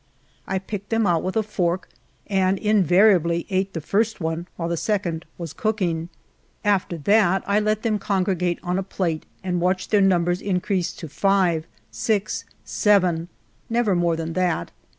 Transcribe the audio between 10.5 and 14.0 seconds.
crease to iive, six, seven— never